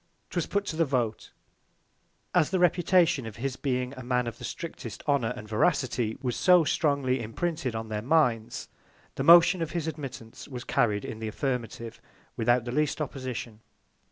[0.31, 1.31] 'Twas put to the Vote.
[2.33, 6.35] As the Reputation of his being a Man of the strictest Honour and Veracity was
[6.35, 8.67] so strongly imprinted on their Minds,
[9.13, 12.01] the Motion of his Admittance was carried in the Affirmative,
[12.35, 13.59] without the least Opposition.